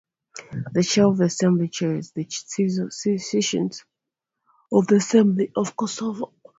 [0.73, 3.85] The Chair of the Assembly chairs the sessions
[4.71, 6.33] of the Assembly of Kosovo.